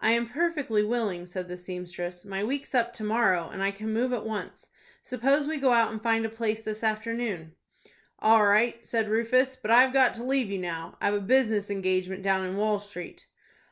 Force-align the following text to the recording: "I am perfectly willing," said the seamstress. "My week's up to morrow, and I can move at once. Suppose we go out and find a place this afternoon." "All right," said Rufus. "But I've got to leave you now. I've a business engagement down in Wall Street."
"I 0.00 0.10
am 0.10 0.28
perfectly 0.30 0.82
willing," 0.84 1.26
said 1.26 1.46
the 1.46 1.56
seamstress. 1.56 2.24
"My 2.24 2.42
week's 2.42 2.74
up 2.74 2.92
to 2.94 3.04
morrow, 3.04 3.50
and 3.50 3.62
I 3.62 3.70
can 3.70 3.92
move 3.92 4.12
at 4.12 4.26
once. 4.26 4.66
Suppose 5.00 5.46
we 5.46 5.58
go 5.60 5.70
out 5.70 5.92
and 5.92 6.02
find 6.02 6.26
a 6.26 6.28
place 6.28 6.62
this 6.62 6.82
afternoon." 6.82 7.54
"All 8.18 8.44
right," 8.44 8.82
said 8.82 9.08
Rufus. 9.08 9.54
"But 9.54 9.70
I've 9.70 9.92
got 9.92 10.12
to 10.14 10.24
leave 10.24 10.50
you 10.50 10.58
now. 10.58 10.98
I've 11.00 11.14
a 11.14 11.20
business 11.20 11.70
engagement 11.70 12.24
down 12.24 12.44
in 12.44 12.56
Wall 12.56 12.80
Street." 12.80 13.28